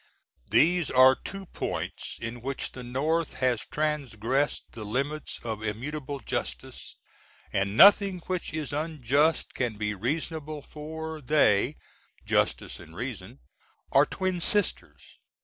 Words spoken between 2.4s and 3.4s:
which the North